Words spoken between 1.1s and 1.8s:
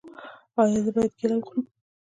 کیله وخورم؟